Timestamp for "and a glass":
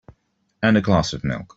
0.63-1.13